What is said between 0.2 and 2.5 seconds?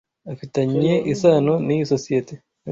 Afitanye isano niyi sosiyete.